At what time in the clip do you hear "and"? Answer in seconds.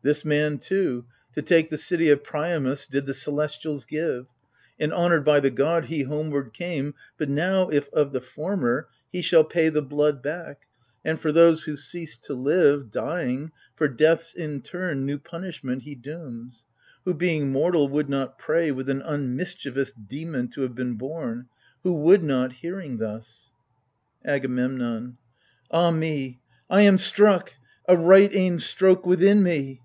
4.78-4.92, 11.04-11.18